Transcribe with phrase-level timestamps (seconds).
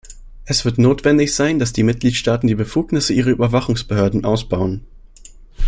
[0.45, 4.83] Es wird notwendig sein, dass die Mitgliedstaaten die Befugnisse ihrer Überwachungsbehörden ausbauen.